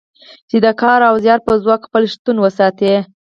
چې 0.49 0.57
د 0.65 0.67
کار 0.81 0.99
او 1.09 1.15
زیار 1.23 1.39
په 1.47 1.53
ځواک 1.63 1.81
خپل 1.87 2.03
شتون 2.13 2.37
وساتي. 2.39 2.93